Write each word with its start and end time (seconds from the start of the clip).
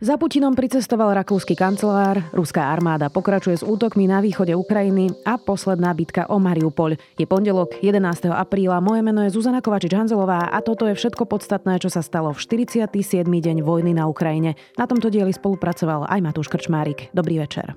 Za 0.00 0.16
Putinom 0.16 0.56
pricestoval 0.56 1.12
rakúsky 1.12 1.52
kancelár, 1.52 2.24
ruská 2.32 2.72
armáda 2.72 3.12
pokračuje 3.12 3.60
s 3.60 3.66
útokmi 3.68 4.08
na 4.08 4.24
východe 4.24 4.56
Ukrajiny 4.56 5.12
a 5.28 5.36
posledná 5.36 5.92
bitka 5.92 6.24
o 6.32 6.40
Mariupol. 6.40 6.96
Je 7.20 7.28
pondelok 7.28 7.76
11. 7.84 8.32
apríla, 8.32 8.80
moje 8.80 9.04
meno 9.04 9.20
je 9.20 9.36
Zuzana 9.36 9.60
Kovačič-Hanzelová 9.60 10.56
a 10.56 10.58
toto 10.64 10.88
je 10.88 10.96
všetko 10.96 11.28
podstatné, 11.28 11.84
čo 11.84 11.92
sa 11.92 12.00
stalo 12.00 12.32
v 12.32 12.40
47. 12.40 13.28
deň 13.28 13.60
vojny 13.60 13.92
na 13.92 14.08
Ukrajine. 14.08 14.56
Na 14.80 14.88
tomto 14.88 15.12
dieli 15.12 15.36
spolupracoval 15.36 16.08
aj 16.08 16.24
Matúš 16.24 16.48
Krčmárik. 16.48 17.12
Dobrý 17.12 17.36
večer. 17.36 17.76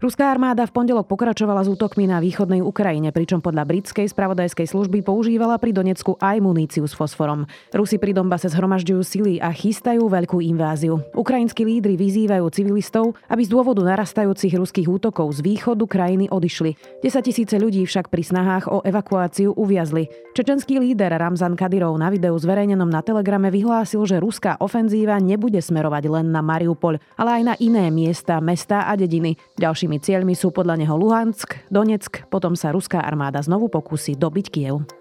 Ruská 0.00 0.32
armáda 0.32 0.64
v 0.64 0.72
pondelok 0.72 1.12
pokračovala 1.12 1.60
s 1.60 1.68
útokmi 1.68 2.08
na 2.08 2.24
východnej 2.24 2.64
Ukrajine, 2.64 3.12
pričom 3.12 3.44
podľa 3.44 3.68
britskej 3.68 4.08
spravodajskej 4.08 4.72
služby 4.72 5.04
používala 5.04 5.60
pri 5.60 5.76
Donecku 5.76 6.16
aj 6.16 6.40
muníciu 6.40 6.88
s 6.88 6.96
fosforom. 6.96 7.44
Rusi 7.76 8.00
pri 8.00 8.16
Donbase 8.16 8.48
zhromažďujú 8.48 9.00
sily 9.04 9.34
a 9.44 9.52
chystajú 9.52 10.08
veľkú 10.08 10.40
inváziu. 10.40 11.04
Ukrajinskí 11.12 11.68
lídry 11.68 12.00
vyzývajú 12.00 12.48
civilistov, 12.48 13.12
aby 13.28 13.44
z 13.44 13.52
dôvodu 13.52 13.84
narastajúcich 13.84 14.56
ruských 14.56 14.88
útokov 14.88 15.36
z 15.36 15.44
východu 15.44 15.84
krajiny 15.84 16.32
odišli. 16.32 17.04
10 17.04 17.20
tisíce 17.20 17.60
ľudí 17.60 17.84
však 17.84 18.08
pri 18.08 18.24
snahách 18.24 18.72
o 18.72 18.80
evakuáciu 18.80 19.52
uviazli. 19.52 20.08
Čečenský 20.32 20.80
líder 20.80 21.12
Ramzan 21.12 21.60
Kadyrov 21.60 21.92
na 22.00 22.08
videu 22.08 22.32
zverejnenom 22.40 22.88
na 22.88 23.04
Telegrame 23.04 23.52
vyhlásil, 23.52 24.00
že 24.08 24.16
ruská 24.16 24.56
ofenzíva 24.64 25.20
nebude 25.20 25.60
smerovať 25.60 26.08
len 26.08 26.32
na 26.32 26.40
Mariupol, 26.40 26.96
ale 27.20 27.30
aj 27.36 27.42
na 27.44 27.54
iné 27.60 27.92
miesta, 27.92 28.40
mesta 28.40 28.88
a 28.88 28.96
dediny. 28.96 29.36
Ďalším 29.60 29.89
Ďalšími 29.90 30.06
cieľmi 30.06 30.34
sú 30.38 30.54
podľa 30.54 30.78
neho 30.78 30.94
Luhansk, 30.94 31.66
Donetsk, 31.66 32.30
potom 32.30 32.54
sa 32.54 32.70
ruská 32.70 33.02
armáda 33.02 33.42
znovu 33.42 33.66
pokusí 33.66 34.14
dobiť 34.14 34.46
Kiev. 34.46 34.99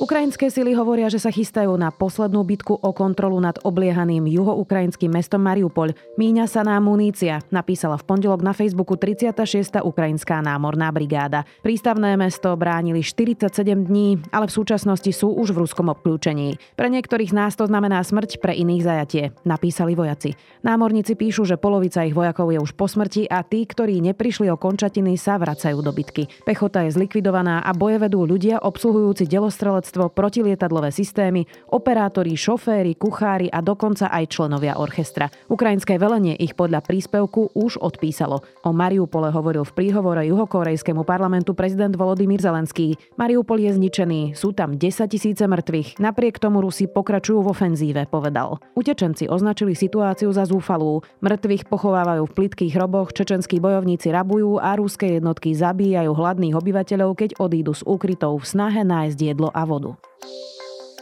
Ukrajinské 0.00 0.48
sily 0.48 0.72
hovoria, 0.72 1.12
že 1.12 1.20
sa 1.20 1.28
chystajú 1.28 1.76
na 1.76 1.92
poslednú 1.92 2.40
bitku 2.40 2.72
o 2.72 2.90
kontrolu 2.96 3.36
nad 3.36 3.60
obliehaným 3.60 4.24
juhoukrajinským 4.32 5.12
mestom 5.12 5.44
Mariupol. 5.44 5.92
Míňa 6.16 6.48
sa 6.48 6.64
nám 6.64 6.88
munícia, 6.88 7.44
napísala 7.52 8.00
v 8.00 8.08
pondelok 8.08 8.40
na 8.40 8.56
Facebooku 8.56 8.96
36. 8.96 9.84
ukrajinská 9.84 10.40
námorná 10.40 10.88
brigáda. 10.88 11.44
Prístavné 11.60 12.16
mesto 12.16 12.48
bránili 12.56 13.04
47 13.04 13.52
dní, 13.76 14.24
ale 14.32 14.48
v 14.48 14.56
súčasnosti 14.56 15.12
sú 15.12 15.36
už 15.36 15.52
v 15.52 15.68
ruskom 15.68 15.92
obklúčení. 15.92 16.56
Pre 16.80 16.88
niektorých 16.88 17.36
nás 17.36 17.52
to 17.60 17.68
znamená 17.68 18.00
smrť, 18.00 18.40
pre 18.40 18.56
iných 18.56 18.80
zajatie, 18.80 19.36
napísali 19.44 19.92
vojaci. 19.92 20.32
Námorníci 20.64 21.12
píšu, 21.12 21.44
že 21.44 21.60
polovica 21.60 22.08
ich 22.08 22.16
vojakov 22.16 22.48
je 22.48 22.56
už 22.56 22.72
po 22.72 22.88
smrti 22.88 23.28
a 23.28 23.44
tí, 23.44 23.68
ktorí 23.68 24.00
neprišli 24.00 24.48
o 24.48 24.56
končatiny, 24.56 25.20
sa 25.20 25.36
vracajú 25.36 25.84
do 25.84 25.92
bitky. 25.92 26.24
Pechota 26.48 26.88
je 26.88 26.96
zlikvidovaná 26.96 27.60
a 27.60 27.76
boje 27.76 28.00
vedú 28.00 28.24
ľudia 28.24 28.64
obsluhujúci 28.64 29.28
delostrelec 29.28 29.89
letectvo, 29.90 30.14
protilietadlové 30.14 30.94
systémy, 30.94 31.42
operátori, 31.74 32.38
šoféry, 32.38 32.94
kuchári 32.94 33.50
a 33.50 33.58
dokonca 33.58 34.06
aj 34.06 34.30
členovia 34.30 34.78
orchestra. 34.78 35.26
Ukrajinské 35.50 35.98
velenie 35.98 36.38
ich 36.38 36.54
podľa 36.54 36.86
príspevku 36.86 37.50
už 37.58 37.82
odpísalo. 37.82 38.46
O 38.62 38.70
Mariupole 38.70 39.34
hovoril 39.34 39.66
v 39.66 39.74
príhovore 39.74 40.22
juhokorejskému 40.30 41.02
parlamentu 41.02 41.58
prezident 41.58 41.90
Volodymyr 41.98 42.38
Zelenský. 42.38 42.94
Mariupol 43.18 43.66
je 43.66 43.74
zničený, 43.74 44.38
sú 44.38 44.54
tam 44.54 44.78
10 44.78 45.10
tisíce 45.10 45.42
mŕtvych. 45.42 45.98
Napriek 45.98 46.38
tomu 46.38 46.62
Rusi 46.62 46.86
pokračujú 46.86 47.42
v 47.42 47.50
ofenzíve, 47.50 48.06
povedal. 48.06 48.62
Utečenci 48.78 49.26
označili 49.26 49.74
situáciu 49.74 50.30
za 50.30 50.46
zúfalú. 50.46 51.02
Mŕtvych 51.18 51.66
pochovávajú 51.66 52.30
v 52.30 52.34
plitkých 52.38 52.78
hroboch, 52.78 53.10
čečenskí 53.10 53.58
bojovníci 53.58 54.14
rabujú 54.14 54.62
a 54.62 54.78
ruské 54.78 55.18
jednotky 55.18 55.50
zabíjajú 55.50 56.14
hladných 56.14 56.54
obyvateľov, 56.54 57.10
keď 57.18 57.30
odídu 57.42 57.74
z 57.74 57.82
úkrytov 57.82 58.38
v 58.38 58.46
snahe 58.46 58.86
nájsť 58.86 59.18
jedlo 59.18 59.48
a 59.50 59.64
vodu. 59.64 59.79
todo. 59.80 60.09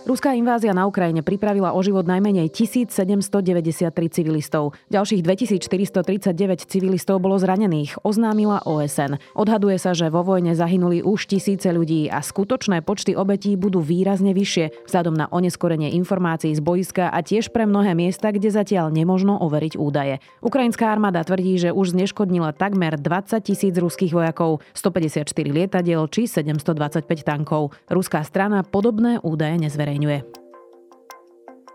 Ruská 0.07 0.31
invázia 0.31 0.71
na 0.71 0.87
Ukrajine 0.87 1.27
pripravila 1.27 1.75
o 1.75 1.81
život 1.83 2.07
najmenej 2.07 2.55
1793 2.55 3.91
civilistov. 4.15 4.79
Ďalších 4.95 5.27
2439 5.27 6.71
civilistov 6.71 7.19
bolo 7.19 7.35
zranených, 7.35 7.99
oznámila 8.07 8.63
OSN. 8.63 9.19
Odhaduje 9.35 9.75
sa, 9.83 9.99
že 9.99 10.07
vo 10.07 10.23
vojne 10.23 10.55
zahynuli 10.55 11.03
už 11.03 11.27
tisíce 11.27 11.67
ľudí 11.75 12.07
a 12.07 12.23
skutočné 12.23 12.87
počty 12.87 13.19
obetí 13.19 13.59
budú 13.59 13.83
výrazne 13.83 14.39
vyššie, 14.39 14.87
vzhľadom 14.87 15.19
na 15.19 15.27
oneskorenie 15.35 15.91
informácií 15.99 16.55
z 16.55 16.63
boiska 16.63 17.11
a 17.11 17.19
tiež 17.19 17.51
pre 17.51 17.67
mnohé 17.67 17.99
miesta, 17.99 18.31
kde 18.31 18.55
zatiaľ 18.55 18.95
nemožno 18.95 19.35
overiť 19.43 19.75
údaje. 19.83 20.23
Ukrajinská 20.47 20.95
armáda 20.95 21.27
tvrdí, 21.27 21.59
že 21.59 21.75
už 21.75 21.99
zneškodnila 21.99 22.55
takmer 22.55 22.95
20 22.95 23.35
tisíc 23.43 23.75
ruských 23.75 24.15
vojakov, 24.15 24.63
154 24.79 25.27
lietadiel 25.51 26.07
či 26.07 26.31
725 26.31 27.03
tankov. 27.27 27.75
Ruská 27.91 28.23
strana 28.23 28.63
podobné 28.63 29.19
údaje 29.27 29.59
nezverejnila 29.59 29.88
zverejňuje. 29.89 30.48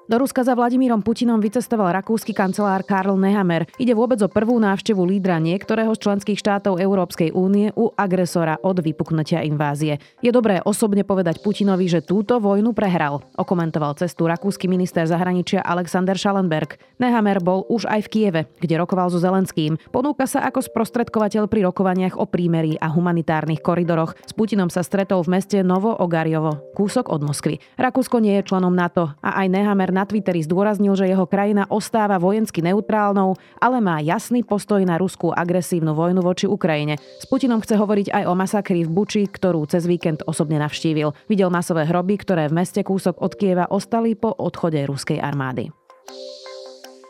Do 0.04 0.20
Ruska 0.20 0.44
za 0.44 0.52
Vladimírom 0.52 1.00
Putinom 1.00 1.40
vycestoval 1.40 1.96
rakúsky 1.96 2.36
kancelár 2.36 2.84
Karl 2.84 3.16
Nehammer. 3.16 3.64
Ide 3.80 3.96
vôbec 3.96 4.20
o 4.20 4.28
prvú 4.28 4.60
návštevu 4.60 5.00
lídra 5.00 5.40
niektorého 5.40 5.96
z 5.96 6.04
členských 6.04 6.36
štátov 6.44 6.76
Európskej 6.76 7.32
únie 7.32 7.72
u 7.80 7.88
agresora 7.96 8.60
od 8.60 8.84
vypuknutia 8.84 9.48
invázie. 9.48 10.04
Je 10.20 10.28
dobré 10.36 10.60
osobne 10.68 11.08
povedať 11.08 11.40
Putinovi, 11.40 11.88
že 11.88 12.04
túto 12.04 12.44
vojnu 12.44 12.76
prehral, 12.76 13.24
okomentoval 13.40 13.96
cestu 13.96 14.28
rakúsky 14.28 14.68
minister 14.68 15.08
zahraničia 15.08 15.64
Alexander 15.64 16.20
Schallenberg. 16.20 16.76
Nehammer 17.00 17.40
bol 17.40 17.64
už 17.72 17.88
aj 17.88 18.04
v 18.04 18.12
Kieve, 18.12 18.42
kde 18.60 18.84
rokoval 18.84 19.08
so 19.08 19.24
Zelenským. 19.24 19.80
Ponúka 19.96 20.28
sa 20.28 20.44
ako 20.44 20.68
sprostredkovateľ 20.68 21.48
pri 21.48 21.64
rokovaniach 21.64 22.20
o 22.20 22.28
prímerí 22.28 22.76
a 22.76 22.92
humanitárnych 22.92 23.64
koridoroch. 23.64 24.20
S 24.28 24.36
Putinom 24.36 24.68
sa 24.68 24.84
stretol 24.84 25.24
v 25.24 25.40
meste 25.40 25.64
Novo 25.64 25.96
Ogariovo, 25.96 26.76
kúsok 26.76 27.08
od 27.08 27.24
Moskvy. 27.24 27.64
Rakúsko 27.80 28.20
nie 28.20 28.36
je 28.44 28.52
členom 28.52 28.76
NATO 28.76 29.16
a 29.24 29.40
aj 29.40 29.48
Nehammer 29.48 29.94
na 30.04 30.12
Twitteri 30.12 30.44
zdôraznil, 30.44 31.00
že 31.00 31.08
jeho 31.08 31.24
krajina 31.24 31.64
ostáva 31.72 32.20
vojensky 32.20 32.60
neutrálnou, 32.60 33.40
ale 33.64 33.80
má 33.80 34.04
jasný 34.04 34.44
postoj 34.44 34.84
na 34.84 35.00
ruskú 35.00 35.32
agresívnu 35.32 35.96
vojnu 35.96 36.20
voči 36.20 36.44
Ukrajine. 36.44 37.00
S 37.00 37.24
Putinom 37.24 37.64
chce 37.64 37.80
hovoriť 37.80 38.12
aj 38.12 38.24
o 38.28 38.36
masakri 38.36 38.84
v 38.84 38.92
Buči, 38.92 39.24
ktorú 39.32 39.64
cez 39.64 39.88
víkend 39.88 40.20
osobne 40.28 40.60
navštívil. 40.60 41.16
Videl 41.32 41.48
masové 41.48 41.88
hroby, 41.88 42.20
ktoré 42.20 42.52
v 42.52 42.60
meste 42.60 42.84
kúsok 42.84 43.24
od 43.24 43.32
Kieva 43.40 43.72
ostali 43.72 44.20
po 44.20 44.36
odchode 44.36 44.84
ruskej 44.84 45.24
armády. 45.24 45.72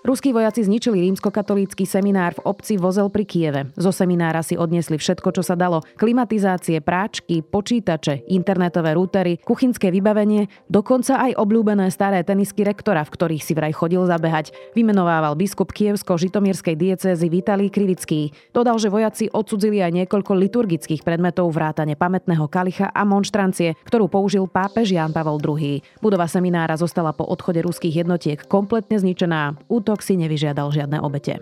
Ruskí 0.04 0.36
vojaci 0.36 0.68
zničili 0.68 1.00
rímskokatolícky 1.00 1.88
seminár 1.88 2.36
v 2.36 2.44
obci 2.52 2.76
Vozel 2.76 3.08
pri 3.08 3.24
Kieve. 3.24 3.62
Zo 3.80 3.96
seminára 3.96 4.44
si 4.44 4.60
odniesli 4.60 5.00
všetko, 5.00 5.32
čo 5.32 5.48
sa 5.48 5.56
dalo. 5.56 5.80
Klimatizácie, 5.96 6.84
práčky, 6.84 7.40
počítače, 7.40 8.28
internetové 8.28 9.00
rútery, 9.00 9.40
kuchynské 9.40 9.96
vybavenie, 9.96 10.52
dokonca 10.68 11.24
aj 11.24 11.40
obľúbené 11.40 11.88
staré 11.88 12.20
tenisky 12.28 12.68
rektora, 12.68 13.08
v 13.08 13.16
ktorých 13.16 13.48
si 13.48 13.56
vraj 13.56 13.72
chodil 13.72 14.04
zabehať. 14.04 14.52
Vymenovával 14.76 15.40
biskup 15.40 15.72
kievsko-žitomierskej 15.72 16.76
diecézy 16.76 17.32
Vitalij 17.32 17.72
Krivický. 17.72 18.36
Dodal, 18.52 18.84
že 18.84 18.92
vojaci 18.92 19.32
odsudzili 19.32 19.80
aj 19.80 20.04
niekoľko 20.04 20.36
liturgických 20.36 21.08
predmetov 21.08 21.48
vrátane 21.56 21.96
pamätného 21.96 22.52
kalicha 22.52 22.92
a 22.92 23.08
monštrancie, 23.08 23.80
ktorú 23.88 24.12
použil 24.12 24.52
pápež 24.52 24.92
Jan 25.00 25.16
Pavel 25.16 25.40
II. 25.40 25.80
Budova 26.04 26.28
seminára 26.28 26.76
zostala 26.76 27.16
po 27.16 27.24
odchode 27.24 27.64
ruských 27.64 28.04
jednotiek 28.04 28.44
kompletne 28.52 29.00
zničená. 29.00 29.64
Útok 29.72 29.93
útok 29.94 30.02
si 30.02 30.18
nevyžiadal 30.18 30.74
žiadne 30.74 30.98
obete. 31.06 31.38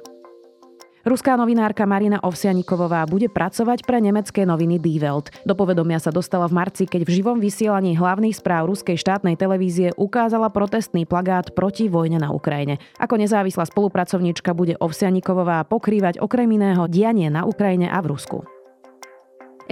Ruská 1.07 1.39
novinárka 1.39 1.88
Marina 1.88 2.19
Ovsianikovová 2.19 3.07
bude 3.07 3.25
pracovať 3.25 3.88
pre 3.88 4.03
nemecké 4.03 4.44
noviny 4.45 4.78
Die 4.78 5.00
Welt. 5.00 5.34
Do 5.47 5.56
povedomia 5.56 5.97
sa 5.97 6.12
dostala 6.13 6.45
v 6.45 6.62
marci, 6.62 6.84
keď 6.85 7.07
v 7.07 7.16
živom 7.16 7.39
vysielaní 7.39 7.95
hlavných 7.95 8.38
správ 8.38 8.69
ruskej 8.69 9.00
štátnej 9.00 9.39
televízie 9.39 9.95
ukázala 9.97 10.51
protestný 10.51 11.07
plagát 11.07 11.56
proti 11.56 11.88
vojne 11.88 12.22
na 12.22 12.29
Ukrajine. 12.35 12.78
Ako 13.00 13.17
nezávislá 13.17 13.66
spolupracovníčka 13.72 14.53
bude 14.53 14.78
Ovsianikovová 14.78 15.63
pokrývať 15.66 16.22
okrem 16.22 16.51
iného 16.59 16.86
dianie 16.86 17.33
na 17.33 17.50
Ukrajine 17.50 17.89
a 17.89 17.97
v 18.04 18.12
Rusku. 18.13 18.61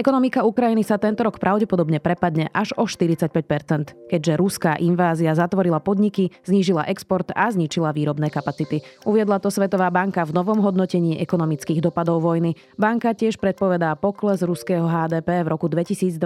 Ekonomika 0.00 0.48
Ukrajiny 0.48 0.80
sa 0.80 0.96
tento 0.96 1.20
rok 1.20 1.36
pravdepodobne 1.36 2.00
prepadne 2.00 2.48
až 2.56 2.72
o 2.80 2.88
45% 2.88 4.00
keďže 4.10 4.34
ruská 4.34 4.72
invázia 4.74 5.30
zatvorila 5.36 5.78
podniky, 5.78 6.34
znížila 6.42 6.90
export 6.90 7.30
a 7.30 7.46
zničila 7.46 7.94
výrobné 7.94 8.26
kapacity. 8.32 8.82
Uviedla 9.06 9.38
to 9.38 9.54
Svetová 9.54 9.86
banka 9.94 10.26
v 10.26 10.34
novom 10.34 10.58
hodnotení 10.58 11.22
ekonomických 11.22 11.78
dopadov 11.78 12.26
vojny. 12.26 12.58
Banka 12.74 13.14
tiež 13.14 13.38
predpovedá 13.38 13.94
pokles 13.94 14.42
ruského 14.42 14.88
HDP 14.88 15.46
v 15.46 15.48
roku 15.52 15.70
2022 15.70 16.18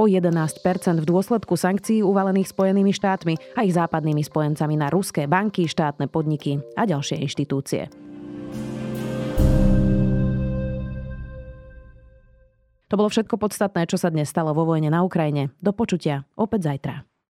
o 0.00 0.04
11% 0.10 0.98
v 0.98 1.06
dôsledku 1.06 1.54
sankcií 1.54 2.02
uvalených 2.02 2.50
Spojenými 2.50 2.90
štátmi 2.90 3.54
a 3.54 3.62
ich 3.62 3.76
západnými 3.78 4.24
spojencami 4.26 4.74
na 4.74 4.90
ruské 4.90 5.30
banky, 5.30 5.70
štátne 5.70 6.10
podniky 6.10 6.58
a 6.74 6.88
ďalšie 6.88 7.22
inštitúcie. 7.22 8.05
To 12.86 12.94
bolo 12.94 13.10
všetko 13.10 13.34
podstatné, 13.34 13.90
čo 13.90 13.98
sa 13.98 14.14
dnes 14.14 14.30
stalo 14.30 14.54
vo 14.54 14.62
vojne 14.62 14.94
na 14.94 15.02
Ukrajine. 15.02 15.50
Do 15.58 15.74
počutia 15.74 16.22
opäť 16.38 16.70
zajtra. 16.70 17.15